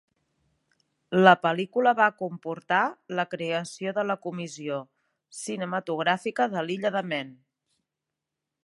La 1.27 1.33
pel·lícula 1.43 1.93
va 1.99 2.07
comportar 2.21 2.79
la 3.19 3.27
creació 3.35 3.95
de 3.99 4.07
la 4.13 4.17
Comissió 4.25 4.81
Cinematogràfica 5.45 6.53
de 6.57 6.67
l'Illa 6.69 6.97
de 6.99 7.07
Man. 7.13 7.35